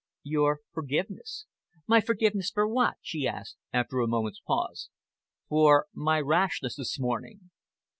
[0.23, 1.45] "Your forgiveness."
[1.85, 4.89] "My forgiveness for what?" she asked, after a moment's pause.
[5.47, 7.51] "For my rashness this morning."